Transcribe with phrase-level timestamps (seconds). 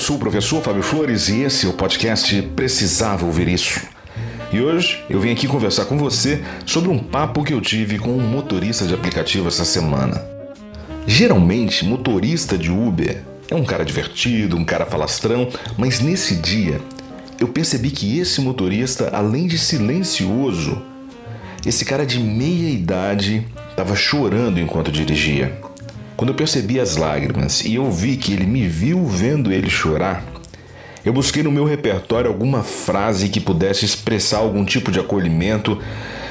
[0.00, 3.82] Sou o professor Fábio Flores e esse é o podcast Precisava Ouvir Isso.
[4.50, 8.08] E hoje eu vim aqui conversar com você sobre um papo que eu tive com
[8.08, 10.24] um motorista de aplicativo essa semana.
[11.06, 16.80] Geralmente, motorista de Uber é um cara divertido, um cara falastrão, mas nesse dia
[17.38, 20.80] eu percebi que esse motorista, além de silencioso,
[21.64, 25.60] esse cara de meia idade estava chorando enquanto dirigia.
[26.20, 30.22] Quando eu percebi as lágrimas e eu vi que ele me viu vendo ele chorar,
[31.02, 35.80] eu busquei no meu repertório alguma frase que pudesse expressar algum tipo de acolhimento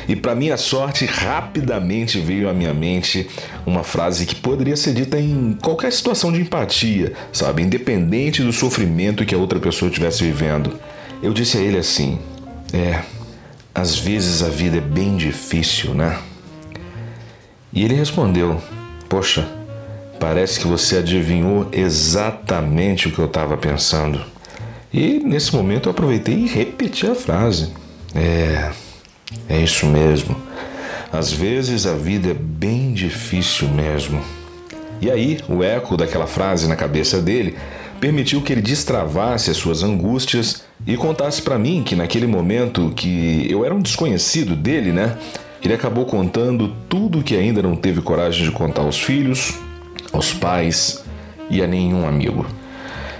[0.07, 3.27] e, para minha sorte, rapidamente veio à minha mente
[3.65, 7.63] uma frase que poderia ser dita em qualquer situação de empatia, sabe?
[7.63, 10.79] Independente do sofrimento que a outra pessoa estivesse vivendo.
[11.19, 12.19] Eu disse a ele assim:
[12.71, 13.01] É,
[13.73, 16.19] às vezes a vida é bem difícil, né?
[17.73, 18.61] E ele respondeu:
[19.09, 19.57] Poxa.
[20.19, 24.19] Parece que você adivinhou exatamente o que eu estava pensando.
[24.93, 27.71] E nesse momento eu aproveitei e repeti a frase.
[28.13, 28.71] É,
[29.47, 30.35] é isso mesmo.
[31.11, 34.21] Às vezes a vida é bem difícil mesmo.
[35.01, 37.55] E aí, o eco daquela frase na cabeça dele
[38.01, 43.47] permitiu que ele destravasse as suas angústias e contasse para mim que naquele momento que
[43.49, 45.17] eu era um desconhecido dele, né?
[45.63, 49.55] Ele acabou contando tudo que ainda não teve coragem de contar aos filhos,
[50.11, 51.03] aos pais
[51.49, 52.45] e a nenhum amigo.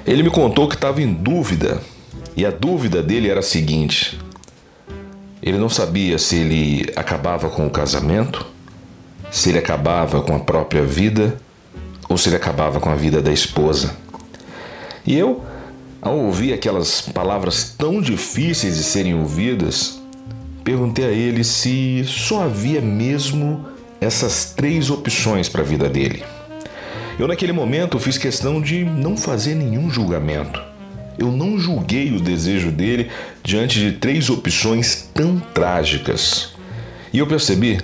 [0.05, 1.81] Ele me contou que estava em dúvida
[2.35, 4.17] e a dúvida dele era a seguinte:
[5.41, 8.45] ele não sabia se ele acabava com o casamento,
[9.31, 11.39] se ele acabava com a própria vida
[12.07, 13.95] ou se ele acabava com a vida da esposa.
[15.06, 15.44] E eu,
[16.01, 20.00] ao ouvir aquelas palavras tão difíceis de serem ouvidas,
[20.63, 23.66] perguntei a ele se só havia mesmo
[24.01, 26.23] essas três opções para a vida dele.
[27.19, 30.63] Eu, naquele momento, fiz questão de não fazer nenhum julgamento.
[31.18, 33.12] Eu não julguei o desejo dele
[33.44, 36.53] diante de três opções tão trágicas.
[37.12, 37.81] E eu percebi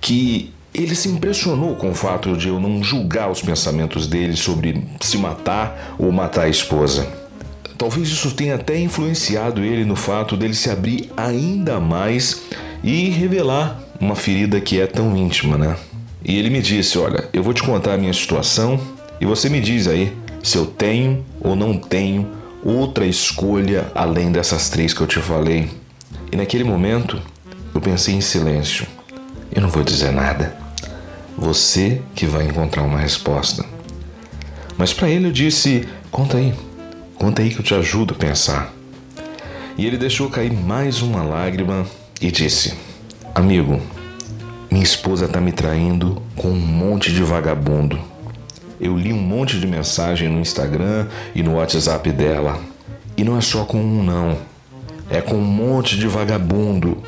[0.00, 4.82] que ele se impressionou com o fato de eu não julgar os pensamentos dele sobre
[5.02, 7.06] se matar ou matar a esposa.
[7.76, 12.44] Talvez isso tenha até influenciado ele no fato dele se abrir ainda mais
[12.82, 15.76] e revelar uma ferida que é tão íntima, né?
[16.24, 18.80] E ele me disse: Olha, eu vou te contar a minha situação
[19.20, 22.26] e você me diz aí se eu tenho ou não tenho
[22.62, 25.68] outra escolha além dessas três que eu te falei.
[26.32, 27.20] E naquele momento
[27.74, 28.86] eu pensei em silêncio.
[29.54, 30.56] Eu não vou dizer nada.
[31.36, 33.64] Você que vai encontrar uma resposta.
[34.76, 36.54] Mas para ele eu disse: Conta aí,
[37.14, 38.72] conta aí que eu te ajudo a pensar.
[39.76, 41.86] E ele deixou cair mais uma lágrima
[42.20, 42.74] e disse:
[43.34, 43.80] Amigo,
[44.70, 47.98] minha esposa tá me traindo com um monte de vagabundo.
[48.80, 52.58] Eu li um monte de mensagem no Instagram e no WhatsApp dela.
[53.16, 54.38] E não é só com um, não.
[55.10, 57.02] É com um monte de vagabundo.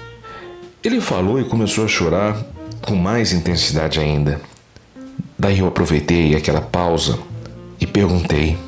[0.83, 2.37] Ele falou e começou a chorar
[2.83, 4.41] com mais intensidade ainda.
[5.39, 7.19] Daí eu aproveitei aquela pausa
[7.81, 8.59] e perguntei: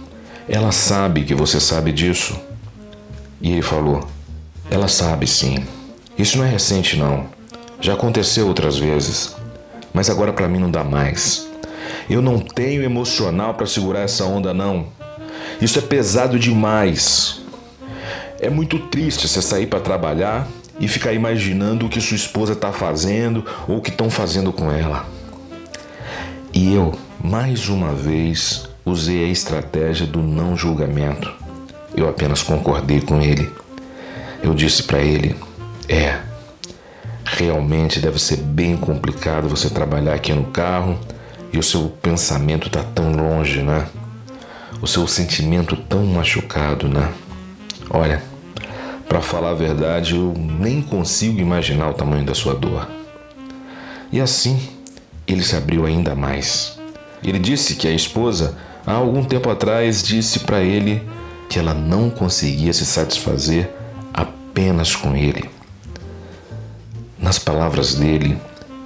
[0.49, 2.41] Ela sabe que você sabe disso?
[3.43, 4.09] E ele falou:
[4.71, 5.65] Ela sabe sim.
[6.17, 7.27] Isso não é recente, não.
[7.85, 9.37] Já aconteceu outras vezes,
[9.93, 11.47] mas agora para mim não dá mais.
[12.09, 14.87] Eu não tenho emocional para segurar essa onda não.
[15.61, 17.43] Isso é pesado demais.
[18.41, 20.49] É muito triste você sair para trabalhar
[20.81, 24.73] e ficar imaginando o que sua esposa está fazendo ou o que estão fazendo com
[24.73, 25.05] ela.
[26.55, 31.31] E eu, mais uma vez, usei a estratégia do não julgamento.
[31.95, 33.53] Eu apenas concordei com ele.
[34.43, 35.37] Eu disse para ele:
[35.87, 36.19] É,
[37.37, 40.97] Realmente deve ser bem complicado você trabalhar aqui no carro
[41.53, 43.89] e o seu pensamento tá tão longe, né?
[44.81, 47.13] O seu sentimento tão machucado, né?
[47.91, 48.23] Olha,
[49.09, 52.89] para falar a verdade, eu nem consigo imaginar o tamanho da sua dor.
[54.13, 54.69] E assim,
[55.27, 56.79] ele se abriu ainda mais.
[57.21, 58.57] Ele disse que a esposa,
[58.87, 61.03] há algum tempo atrás, disse para ele
[61.49, 63.71] que ela não conseguia se satisfazer
[64.13, 65.54] apenas com ele.
[67.19, 68.39] Nas palavras dele,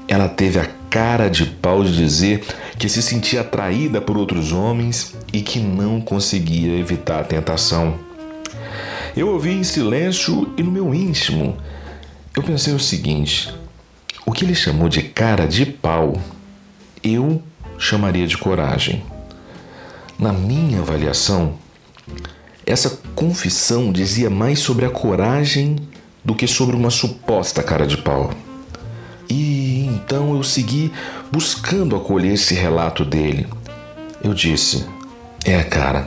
[0.07, 2.45] ela teve a cara de pau de dizer
[2.79, 7.99] que se sentia atraída por outros homens e que não conseguia evitar a tentação.
[9.17, 11.57] Eu ouvi em silêncio e no meu íntimo
[12.37, 13.53] eu pensei o seguinte:
[14.25, 16.21] o que ele chamou de cara de pau,
[17.03, 17.43] eu
[17.79, 19.03] chamaria de coragem.
[20.19, 21.55] Na minha avaliação,
[22.67, 25.77] essa confissão dizia mais sobre a coragem
[26.29, 28.31] do que sobre uma suposta cara de pau.
[29.31, 30.93] E então eu segui
[31.33, 33.47] buscando acolher esse relato dele.
[34.23, 34.85] Eu disse:
[35.43, 36.07] É, cara,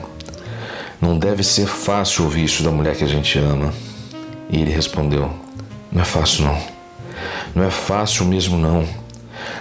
[1.02, 3.74] não deve ser fácil ouvir isso da mulher que a gente ama.
[4.48, 5.34] E ele respondeu:
[5.92, 6.62] Não é fácil, não.
[7.56, 8.88] Não é fácil mesmo, não.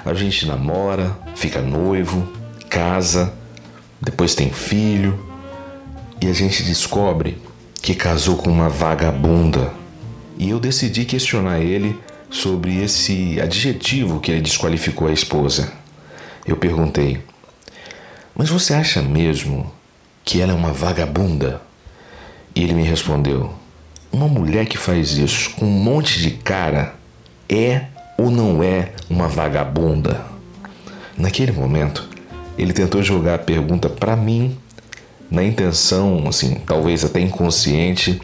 [0.04, 2.30] A gente namora, fica noivo,
[2.68, 3.32] casa,
[3.98, 5.26] depois tem filho
[6.20, 7.38] e a gente descobre
[7.80, 9.79] que casou com uma vagabunda.
[10.40, 12.00] E eu decidi questionar ele
[12.30, 15.70] sobre esse adjetivo que ele desqualificou a esposa.
[16.46, 17.20] Eu perguntei:
[18.34, 19.70] Mas você acha mesmo
[20.24, 21.60] que ela é uma vagabunda?
[22.54, 23.52] E ele me respondeu:
[24.10, 26.94] Uma mulher que faz isso com um monte de cara
[27.46, 27.84] é
[28.16, 30.24] ou não é uma vagabunda?
[31.18, 32.08] Naquele momento,
[32.56, 34.56] ele tentou jogar a pergunta para mim,
[35.30, 38.18] na intenção, assim, talvez até inconsciente,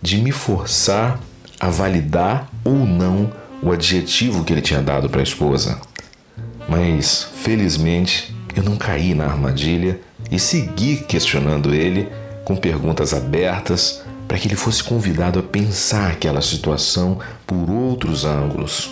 [0.00, 1.18] de me forçar
[1.60, 3.30] a validar ou não
[3.62, 5.78] o adjetivo que ele tinha dado para a esposa.
[6.66, 12.08] Mas, felizmente, eu não caí na armadilha e segui questionando ele
[12.44, 18.90] com perguntas abertas para que ele fosse convidado a pensar aquela situação por outros ângulos.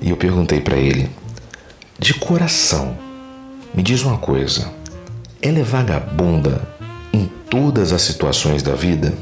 [0.00, 1.10] E eu perguntei para ele,
[1.98, 2.96] de coração,
[3.74, 4.70] me diz uma coisa:
[5.42, 6.62] ela é vagabunda
[7.12, 9.12] em todas as situações da vida?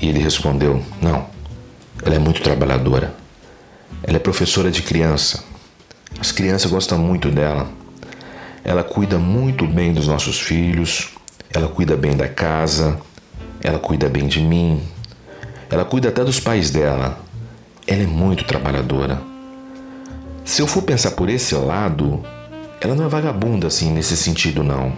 [0.00, 1.26] E ele respondeu: Não,
[2.04, 3.14] ela é muito trabalhadora.
[4.02, 5.42] Ela é professora de criança.
[6.20, 7.68] As crianças gostam muito dela.
[8.64, 11.10] Ela cuida muito bem dos nossos filhos.
[11.52, 12.98] Ela cuida bem da casa.
[13.62, 14.82] Ela cuida bem de mim.
[15.70, 17.18] Ela cuida até dos pais dela.
[17.86, 19.20] Ela é muito trabalhadora.
[20.44, 22.22] Se eu for pensar por esse lado,
[22.80, 24.92] ela não é vagabunda assim nesse sentido não.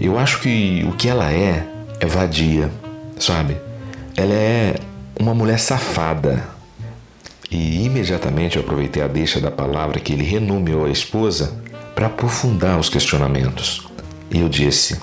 [0.00, 1.64] Eu acho que o que ela é
[2.00, 2.70] é vadia,
[3.18, 3.56] sabe?
[4.18, 4.74] Ela é
[5.20, 6.44] uma mulher safada.
[7.48, 11.56] E imediatamente eu aproveitei a deixa da palavra que ele renomeou a esposa
[11.94, 13.86] para aprofundar os questionamentos.
[14.28, 15.00] E eu disse: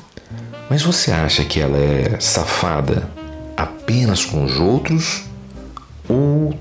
[0.69, 3.09] Mas você acha que ela é safada
[3.55, 5.23] apenas com os outros?
[6.09, 6.53] Ou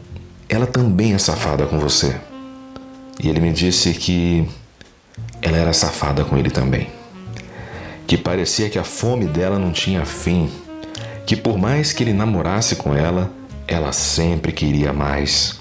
[0.49, 2.15] ela também é safada com você?
[3.21, 4.49] E ele me disse que
[5.43, 6.89] ela era safada com ele também.
[8.07, 10.49] Que parecia que a fome dela não tinha fim.
[11.27, 13.31] Que por mais que ele namorasse com ela,
[13.67, 15.59] ela sempre queria mais.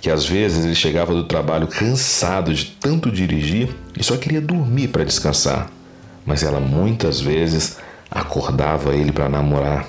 [0.00, 3.68] Que às vezes ele chegava do trabalho cansado de tanto dirigir
[3.98, 5.70] e só queria dormir para descansar.
[6.24, 7.76] Mas ela muitas vezes
[8.10, 9.86] acordava ele para namorar.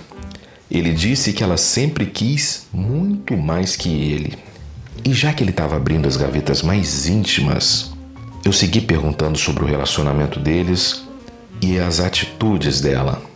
[0.70, 4.38] Ele disse que ela sempre quis muito mais que ele.
[5.04, 7.92] E já que ele estava abrindo as gavetas mais íntimas,
[8.46, 11.04] eu segui perguntando sobre o relacionamento deles
[11.62, 13.31] e as atitudes dela.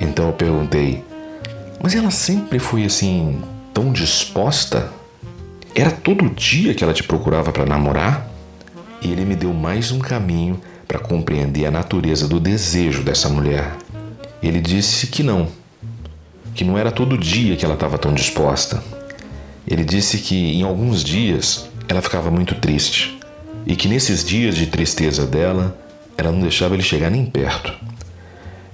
[0.00, 1.04] Então eu perguntei:
[1.82, 3.40] Mas ela sempre foi assim,
[3.72, 4.92] tão disposta?
[5.74, 8.28] Era todo dia que ela te procurava para namorar?
[9.00, 13.76] E ele me deu mais um caminho para compreender a natureza do desejo dessa mulher.
[14.42, 15.48] Ele disse que não,
[16.54, 18.82] que não era todo dia que ela estava tão disposta.
[19.66, 23.18] Ele disse que em alguns dias ela ficava muito triste
[23.66, 25.78] e que nesses dias de tristeza dela,
[26.16, 27.72] ela não deixava ele chegar nem perto.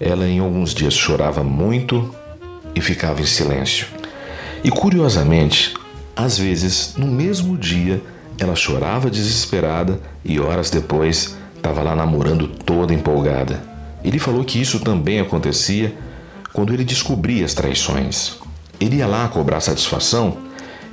[0.05, 2.15] Ela em alguns dias chorava muito
[2.75, 3.87] e ficava em silêncio.
[4.63, 5.73] E curiosamente,
[6.15, 8.03] às vezes, no mesmo dia,
[8.39, 13.65] ela chorava desesperada e horas depois estava lá namorando toda empolgada.
[14.05, 15.97] Ele falou que isso também acontecia
[16.53, 18.37] quando ele descobria as traições.
[18.79, 20.37] Ele ia lá cobrar satisfação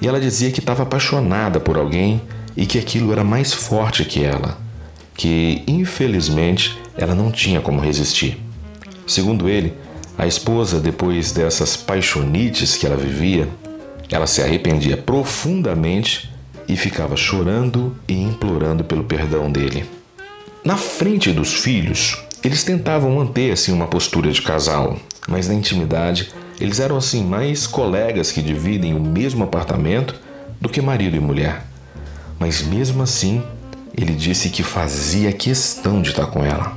[0.02, 2.22] e ela dizia que estava apaixonada por alguém
[2.56, 4.58] e que aquilo era mais forte que ela,
[5.14, 8.38] que infelizmente ela não tinha como resistir.
[9.08, 9.74] Segundo ele,
[10.18, 13.48] a esposa, depois dessas paixonites que ela vivia,
[14.10, 16.30] ela se arrependia profundamente
[16.68, 19.86] e ficava chorando e implorando pelo perdão dele.
[20.64, 26.30] Na frente dos filhos, eles tentavam manter assim uma postura de casal, mas na intimidade
[26.60, 30.16] eles eram assim mais colegas que dividem o mesmo apartamento
[30.60, 31.72] do que marido e mulher
[32.42, 33.44] mas mesmo assim
[33.96, 36.76] ele disse que fazia questão de estar com ela.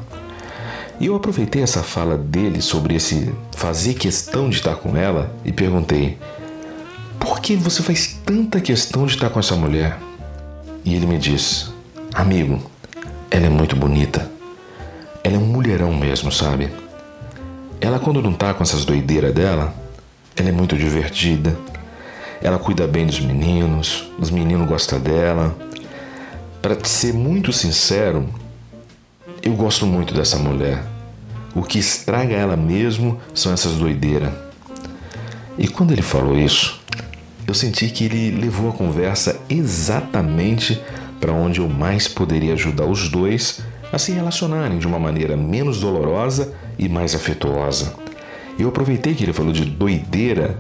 [1.01, 5.53] E eu aproveitei essa fala dele sobre esse fazer questão de estar com ela e
[5.53, 6.19] perguntei:
[7.19, 9.99] por que você faz tanta questão de estar com essa mulher?
[10.85, 11.67] E ele me disse:
[12.15, 12.63] amigo,
[13.31, 14.31] ela é muito bonita.
[15.23, 16.71] Ela é um mulherão mesmo, sabe?
[17.81, 19.75] Ela, quando não tá com essas doideiras dela,
[20.37, 21.57] ela é muito divertida.
[22.43, 25.57] Ela cuida bem dos meninos, os meninos gostam dela.
[26.61, 28.29] Para ser muito sincero,
[29.45, 30.83] eu gosto muito dessa mulher.
[31.55, 34.33] O que estraga ela mesmo são essas doideiras.
[35.59, 36.81] E quando ele falou isso,
[37.47, 40.81] eu senti que ele levou a conversa exatamente
[41.21, 43.61] para onde eu mais poderia ajudar os dois
[43.93, 47.95] a se relacionarem de uma maneira menos dolorosa e mais afetuosa.
[48.59, 50.59] Eu aproveitei que ele falou de doideira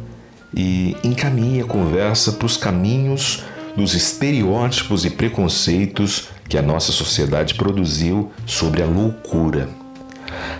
[0.54, 3.42] e encaminhei a conversa para os caminhos
[3.74, 9.68] dos estereótipos e preconceitos que a nossa sociedade produziu sobre a loucura.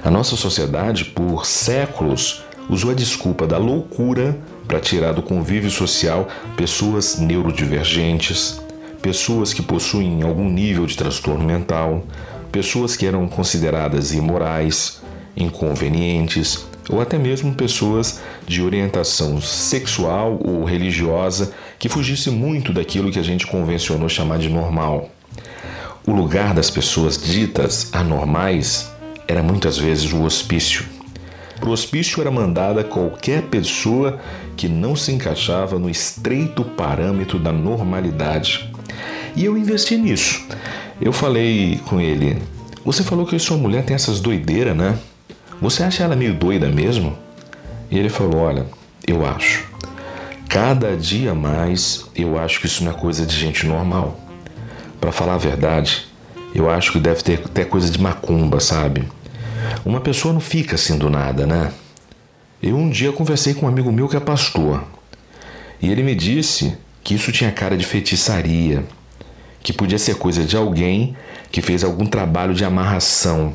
[0.03, 4.37] A nossa sociedade, por séculos, usou a desculpa da loucura
[4.67, 8.61] para tirar do convívio social pessoas neurodivergentes,
[9.03, 12.05] pessoas que possuem algum nível de transtorno mental,
[12.51, 15.03] pessoas que eram consideradas imorais,
[15.37, 23.19] inconvenientes ou até mesmo pessoas de orientação sexual ou religiosa que fugisse muito daquilo que
[23.19, 25.11] a gente convencionou chamar de normal.
[26.07, 28.93] O lugar das pessoas ditas anormais
[29.27, 30.85] era muitas vezes o hospício.
[31.59, 34.21] Para o hospício era mandada qualquer pessoa
[34.55, 38.71] que não se encaixava no estreito parâmetro da normalidade.
[39.35, 40.47] E eu investi nisso.
[41.01, 42.37] Eu falei com ele:
[42.85, 44.99] Você falou que sua mulher tem essas doideiras, né?
[45.59, 47.17] Você acha ela meio doida mesmo?
[47.91, 48.67] E ele falou: Olha,
[49.09, 49.67] eu acho.
[50.51, 54.21] Cada dia mais eu acho que isso não é coisa de gente normal.
[55.01, 56.07] Para falar a verdade,
[56.55, 59.07] eu acho que deve ter até coisa de macumba, sabe?
[59.85, 61.73] Uma pessoa não fica assim do nada, né?
[62.63, 64.85] Eu um dia conversei com um amigo meu que é pastor.
[65.83, 68.85] E ele me disse que isso tinha cara de feitiçaria,
[69.63, 71.17] que podia ser coisa de alguém
[71.51, 73.53] que fez algum trabalho de amarração.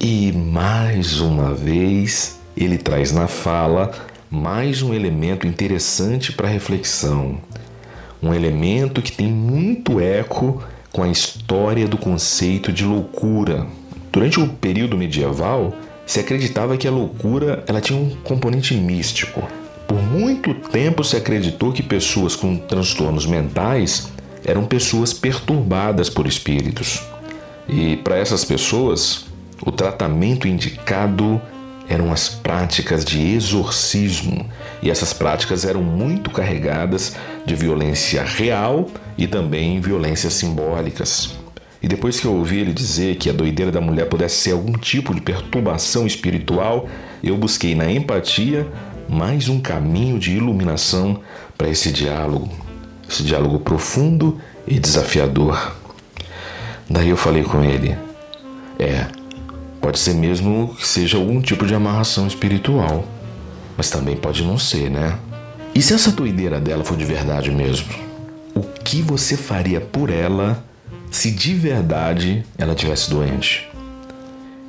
[0.00, 3.92] E mais uma vez, ele traz na fala
[4.30, 7.38] mais um elemento interessante para reflexão
[8.22, 10.62] um elemento que tem muito eco
[10.92, 13.66] com a história do conceito de loucura.
[14.12, 15.74] Durante o período medieval,
[16.06, 19.42] se acreditava que a loucura ela tinha um componente místico.
[19.88, 24.10] Por muito tempo se acreditou que pessoas com transtornos mentais
[24.44, 27.02] eram pessoas perturbadas por espíritos.
[27.68, 29.24] E para essas pessoas,
[29.64, 31.40] o tratamento indicado
[31.88, 34.46] eram as práticas de exorcismo,
[34.82, 41.38] e essas práticas eram muito carregadas de violência real e também violências simbólicas.
[41.82, 44.72] E depois que eu ouvi ele dizer que a doideira da mulher pudesse ser algum
[44.72, 46.88] tipo de perturbação espiritual,
[47.22, 48.66] eu busquei na empatia
[49.08, 51.20] mais um caminho de iluminação
[51.58, 52.48] para esse diálogo,
[53.08, 55.76] esse diálogo profundo e desafiador.
[56.88, 57.96] Daí eu falei com ele:
[58.78, 59.06] é,
[59.82, 63.04] Pode ser mesmo que seja algum tipo de amarração espiritual,
[63.76, 65.18] mas também pode não ser, né?
[65.74, 67.88] E se essa doideira dela for de verdade mesmo?
[68.54, 70.64] O que você faria por ela
[71.10, 73.68] se de verdade ela tivesse doente?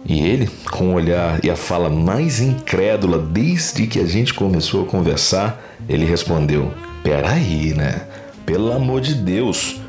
[0.04, 4.84] E ele, com o olhar e a fala mais incrédula desde que a gente começou
[4.84, 8.02] a conversar, ele respondeu: Peraí, né?
[8.48, 9.80] Pelo amor de Deus,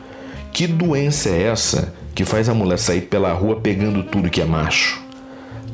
[0.52, 4.44] que doença é essa que faz a mulher sair pela rua pegando tudo que é
[4.44, 5.03] macho?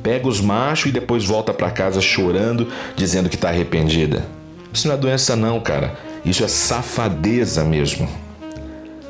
[0.03, 4.25] Pega os machos e depois volta para casa chorando, dizendo que está arrependida.
[4.73, 5.99] Isso não é doença, não, cara.
[6.25, 8.09] Isso é safadeza mesmo.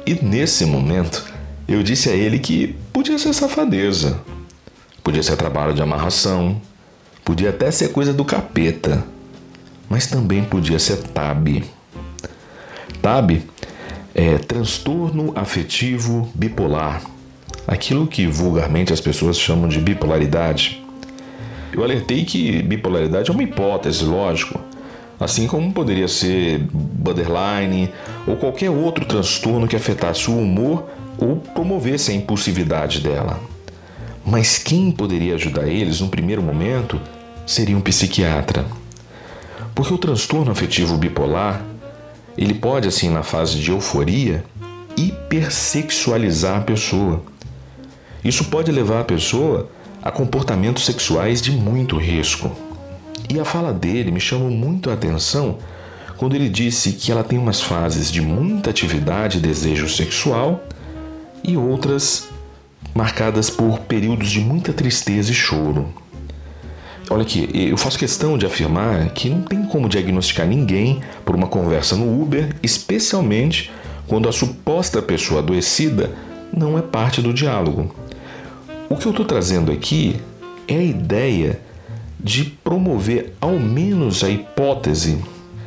[0.07, 1.25] E nesse momento,
[1.69, 4.21] eu disse a ele que podia ser safadeza,
[5.03, 6.61] podia ser trabalho de amarração,
[7.25, 9.05] podia até ser coisa do capeta,
[9.89, 11.65] mas também podia ser TAB.
[13.03, 13.43] TAB
[14.15, 17.03] é transtorno afetivo bipolar
[17.71, 20.80] aquilo que vulgarmente as pessoas chamam de bipolaridade.
[21.73, 24.61] Eu alertei que bipolaridade é uma hipótese, lógico,
[25.19, 27.91] assim como poderia ser borderline
[28.27, 33.41] ou qualquer outro transtorno que afetasse o humor ou promovesse a impulsividade dela.
[34.25, 37.01] Mas quem poderia ajudar eles no primeiro momento
[37.47, 38.65] seria um psiquiatra.
[39.75, 41.63] Porque o transtorno afetivo bipolar,
[42.37, 44.45] ele pode assim na fase de euforia
[44.97, 47.23] hipersexualizar a pessoa
[48.25, 49.69] isso pode levar a pessoa
[50.03, 52.51] a comportamentos sexuais de muito risco.
[53.29, 55.59] E a fala dele me chamou muito a atenção
[56.17, 60.65] quando ele disse que ela tem umas fases de muita atividade e desejo sexual
[61.43, 62.29] e outras
[62.95, 65.89] marcadas por períodos de muita tristeza e choro.
[67.09, 71.49] Olha aqui, eu faço questão de afirmar que não tem como diagnosticar ninguém por uma
[71.49, 73.71] conversa no Uber, especialmente
[74.07, 76.11] quando a suposta pessoa adoecida
[76.57, 77.95] não é parte do diálogo.
[78.93, 80.21] O que eu estou trazendo aqui
[80.67, 81.61] é a ideia
[82.19, 85.17] de promover ao menos a hipótese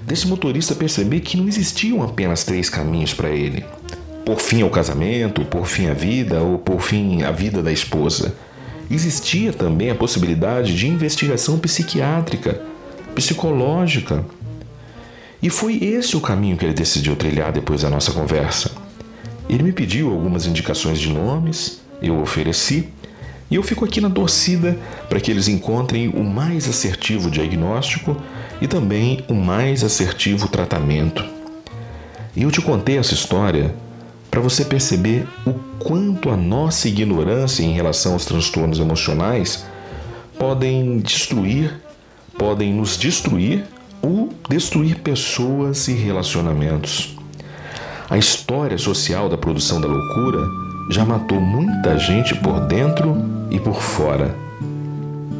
[0.02, 3.64] desse motorista perceber que não existiam apenas três caminhos para ele:
[4.26, 8.36] por fim ao casamento, por fim à vida ou por fim à vida da esposa.
[8.92, 12.62] Existia também a possibilidade de investigação psiquiátrica,
[13.16, 14.26] psicológica.
[15.42, 18.72] E foi esse o caminho que ele decidiu trilhar depois da nossa conversa.
[19.48, 22.90] Ele me pediu algumas indicações de nomes, eu ofereci,
[23.50, 24.78] e eu fico aqui na torcida
[25.10, 28.18] para que eles encontrem o mais assertivo diagnóstico
[28.62, 31.24] e também o mais assertivo tratamento.
[32.36, 33.74] E eu te contei essa história
[34.32, 39.66] para você perceber o quanto a nossa ignorância em relação aos transtornos emocionais
[40.40, 41.80] podem destruir,
[42.38, 43.64] podem nos destruir
[44.02, 47.16] ou destruir pessoas e relacionamentos.
[48.10, 50.40] A história social da produção da loucura
[50.90, 53.16] já matou muita gente por dentro
[53.50, 54.36] e por fora.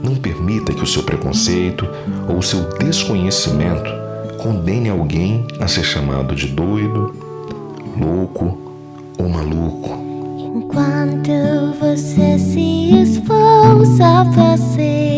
[0.04, 1.88] Não permita que o seu preconceito
[2.28, 3.90] ou o seu desconhecimento
[4.42, 7.16] condene alguém a ser chamado de doido,
[7.98, 8.58] louco
[9.18, 10.04] ou maluco.
[10.56, 11.32] Enquanto
[11.80, 15.13] você se esforça a fazer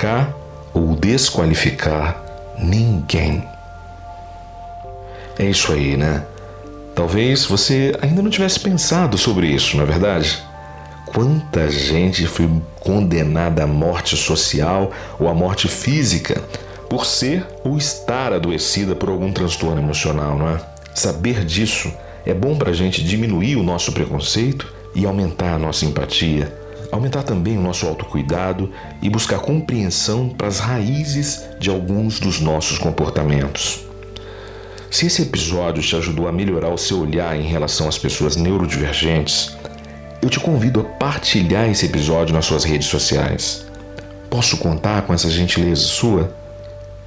[0.00, 0.34] qualificar
[0.72, 2.24] ou desqualificar
[2.58, 3.44] ninguém.
[5.38, 6.24] É isso aí, né?
[6.94, 10.42] Talvez você ainda não tivesse pensado sobre isso, não é verdade?
[11.06, 16.42] Quanta gente foi condenada à morte social ou à morte física
[16.88, 20.60] por ser ou estar adoecida por algum transtorno emocional, não é?
[20.94, 21.92] Saber disso
[22.24, 26.59] é bom para a gente diminuir o nosso preconceito e aumentar a nossa empatia,
[26.90, 32.78] aumentar também o nosso autocuidado e buscar compreensão para as raízes de alguns dos nossos
[32.78, 33.84] comportamentos.
[34.90, 39.56] Se esse episódio te ajudou a melhorar o seu olhar em relação às pessoas neurodivergentes,
[40.20, 43.64] eu te convido a partilhar esse episódio nas suas redes sociais.
[44.28, 46.34] Posso contar com essa gentileza sua?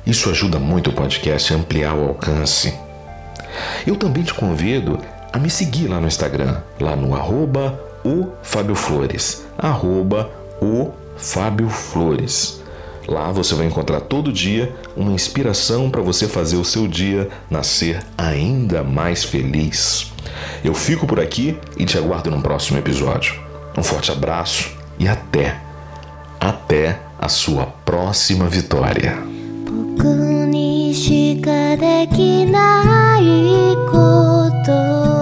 [0.06, 2.74] Isso ajuda muito o podcast a ampliar o alcance.
[3.86, 5.00] Eu também te convido
[5.32, 10.31] a me seguir lá no Instagram, lá no arroba o Fábio Flores, arroba
[10.61, 12.61] o Fábio Flores.
[13.07, 18.01] Lá você vai encontrar todo dia uma inspiração para você fazer o seu dia nascer
[18.17, 20.13] ainda mais feliz.
[20.63, 23.41] Eu fico por aqui e te aguardo no próximo episódio.
[23.77, 25.59] Um forte abraço e até,
[26.39, 29.29] até a sua próxima vitória.
[29.99, 30.05] 僕
[30.47, 35.22] にしかできないこと